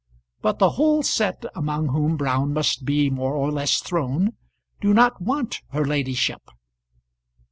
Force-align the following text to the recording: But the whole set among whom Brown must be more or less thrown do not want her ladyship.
But 0.41 0.57
the 0.57 0.71
whole 0.71 1.03
set 1.03 1.45
among 1.53 1.89
whom 1.89 2.17
Brown 2.17 2.53
must 2.53 2.85
be 2.85 3.11
more 3.11 3.35
or 3.35 3.51
less 3.51 3.79
thrown 3.81 4.33
do 4.79 4.95
not 4.95 5.21
want 5.21 5.61
her 5.73 5.85
ladyship. 5.85 6.41